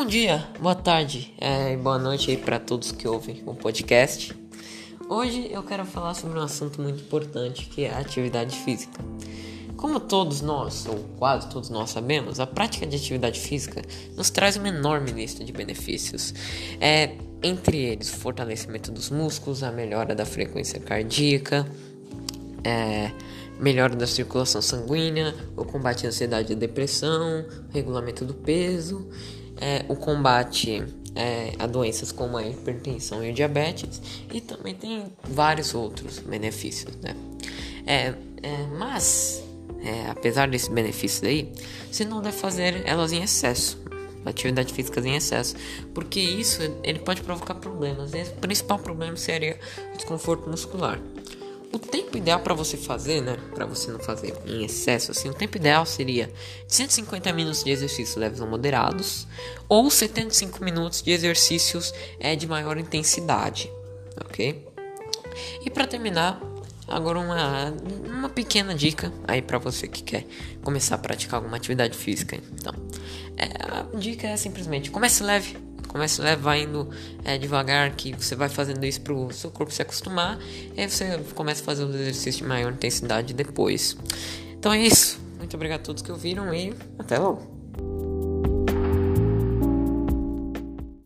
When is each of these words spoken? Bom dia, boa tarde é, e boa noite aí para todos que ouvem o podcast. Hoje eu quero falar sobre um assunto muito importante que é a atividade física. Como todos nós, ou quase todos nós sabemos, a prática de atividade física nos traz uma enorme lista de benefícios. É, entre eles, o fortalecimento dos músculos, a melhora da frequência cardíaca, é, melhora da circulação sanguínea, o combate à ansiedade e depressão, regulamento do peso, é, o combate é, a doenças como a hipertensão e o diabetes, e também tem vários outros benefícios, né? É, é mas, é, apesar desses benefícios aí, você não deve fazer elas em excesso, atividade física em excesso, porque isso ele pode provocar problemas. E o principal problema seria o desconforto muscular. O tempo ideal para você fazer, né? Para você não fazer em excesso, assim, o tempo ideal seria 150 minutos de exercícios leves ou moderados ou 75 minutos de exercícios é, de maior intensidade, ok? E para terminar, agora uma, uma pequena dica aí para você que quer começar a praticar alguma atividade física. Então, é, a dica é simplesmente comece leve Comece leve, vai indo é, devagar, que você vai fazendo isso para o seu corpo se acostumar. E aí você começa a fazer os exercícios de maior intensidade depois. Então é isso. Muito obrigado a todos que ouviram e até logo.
Bom 0.00 0.06
dia, 0.06 0.48
boa 0.58 0.74
tarde 0.74 1.30
é, 1.38 1.74
e 1.74 1.76
boa 1.76 1.98
noite 1.98 2.30
aí 2.30 2.36
para 2.38 2.58
todos 2.58 2.90
que 2.90 3.06
ouvem 3.06 3.42
o 3.44 3.54
podcast. 3.54 4.34
Hoje 5.10 5.50
eu 5.52 5.62
quero 5.62 5.84
falar 5.84 6.14
sobre 6.14 6.38
um 6.38 6.42
assunto 6.42 6.80
muito 6.80 7.02
importante 7.02 7.66
que 7.66 7.84
é 7.84 7.92
a 7.92 7.98
atividade 7.98 8.56
física. 8.60 8.98
Como 9.76 10.00
todos 10.00 10.40
nós, 10.40 10.86
ou 10.86 11.04
quase 11.18 11.50
todos 11.50 11.68
nós 11.68 11.90
sabemos, 11.90 12.40
a 12.40 12.46
prática 12.46 12.86
de 12.86 12.96
atividade 12.96 13.38
física 13.38 13.82
nos 14.16 14.30
traz 14.30 14.56
uma 14.56 14.68
enorme 14.68 15.10
lista 15.10 15.44
de 15.44 15.52
benefícios. 15.52 16.32
É, 16.80 17.16
entre 17.42 17.76
eles, 17.76 18.10
o 18.10 18.16
fortalecimento 18.16 18.90
dos 18.90 19.10
músculos, 19.10 19.62
a 19.62 19.70
melhora 19.70 20.14
da 20.14 20.24
frequência 20.24 20.80
cardíaca, 20.80 21.70
é, 22.64 23.12
melhora 23.60 23.94
da 23.94 24.06
circulação 24.06 24.62
sanguínea, 24.62 25.34
o 25.54 25.64
combate 25.66 26.06
à 26.06 26.08
ansiedade 26.08 26.54
e 26.54 26.56
depressão, 26.56 27.44
regulamento 27.70 28.24
do 28.24 28.32
peso, 28.32 29.06
é, 29.60 29.84
o 29.88 29.96
combate 29.96 30.82
é, 31.14 31.52
a 31.58 31.66
doenças 31.66 32.12
como 32.12 32.36
a 32.36 32.46
hipertensão 32.46 33.24
e 33.24 33.30
o 33.30 33.34
diabetes, 33.34 34.00
e 34.32 34.40
também 34.40 34.74
tem 34.74 35.12
vários 35.24 35.74
outros 35.74 36.18
benefícios, 36.18 36.96
né? 36.96 37.14
É, 37.86 38.14
é 38.42 38.66
mas, 38.78 39.42
é, 39.82 40.10
apesar 40.10 40.48
desses 40.48 40.68
benefícios 40.68 41.22
aí, 41.24 41.52
você 41.90 42.04
não 42.04 42.22
deve 42.22 42.36
fazer 42.36 42.82
elas 42.86 43.12
em 43.12 43.22
excesso, 43.22 43.78
atividade 44.24 44.72
física 44.72 45.00
em 45.00 45.16
excesso, 45.16 45.56
porque 45.94 46.20
isso 46.20 46.60
ele 46.82 46.98
pode 46.98 47.22
provocar 47.22 47.54
problemas. 47.54 48.12
E 48.14 48.22
o 48.22 48.26
principal 48.40 48.78
problema 48.78 49.16
seria 49.16 49.58
o 49.92 49.96
desconforto 49.96 50.48
muscular. 50.48 51.00
O 51.72 51.78
tempo 51.78 52.16
ideal 52.16 52.40
para 52.40 52.52
você 52.52 52.76
fazer, 52.76 53.20
né? 53.20 53.36
Para 53.54 53.64
você 53.64 53.92
não 53.92 54.00
fazer 54.00 54.36
em 54.44 54.64
excesso, 54.64 55.12
assim, 55.12 55.28
o 55.28 55.34
tempo 55.34 55.56
ideal 55.56 55.86
seria 55.86 56.32
150 56.66 57.32
minutos 57.32 57.62
de 57.62 57.70
exercícios 57.70 58.16
leves 58.16 58.40
ou 58.40 58.46
moderados 58.48 59.26
ou 59.68 59.88
75 59.88 60.64
minutos 60.64 61.00
de 61.00 61.12
exercícios 61.12 61.94
é, 62.18 62.34
de 62.34 62.46
maior 62.46 62.76
intensidade, 62.76 63.70
ok? 64.20 64.66
E 65.64 65.70
para 65.70 65.86
terminar, 65.86 66.40
agora 66.88 67.20
uma, 67.20 67.72
uma 68.04 68.28
pequena 68.28 68.74
dica 68.74 69.12
aí 69.28 69.40
para 69.40 69.58
você 69.58 69.86
que 69.86 70.02
quer 70.02 70.26
começar 70.62 70.96
a 70.96 70.98
praticar 70.98 71.36
alguma 71.36 71.56
atividade 71.56 71.96
física. 71.96 72.36
Então, 72.36 72.74
é, 73.36 73.46
a 73.62 73.96
dica 73.96 74.26
é 74.26 74.36
simplesmente 74.36 74.90
comece 74.90 75.22
leve 75.22 75.56
Comece 75.90 76.22
leve, 76.22 76.40
vai 76.40 76.62
indo 76.62 76.88
é, 77.24 77.36
devagar, 77.36 77.90
que 77.96 78.12
você 78.12 78.36
vai 78.36 78.48
fazendo 78.48 78.84
isso 78.84 79.00
para 79.00 79.12
o 79.12 79.32
seu 79.32 79.50
corpo 79.50 79.72
se 79.72 79.82
acostumar. 79.82 80.38
E 80.76 80.80
aí 80.80 80.88
você 80.88 81.18
começa 81.34 81.62
a 81.62 81.64
fazer 81.64 81.84
os 81.84 81.94
exercícios 81.94 82.36
de 82.36 82.44
maior 82.44 82.72
intensidade 82.72 83.34
depois. 83.34 83.96
Então 84.52 84.72
é 84.72 84.80
isso. 84.80 85.20
Muito 85.36 85.54
obrigado 85.54 85.80
a 85.80 85.82
todos 85.82 86.02
que 86.02 86.12
ouviram 86.12 86.54
e 86.54 86.72
até 86.98 87.18
logo. 87.18 88.09